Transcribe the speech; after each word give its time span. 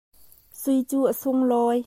Sui 0.59 0.81
cu 0.89 0.99
a 1.11 1.13
sunglawi. 1.19 1.77